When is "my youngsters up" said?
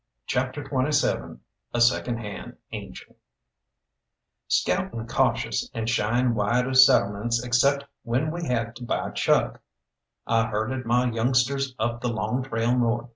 10.87-12.01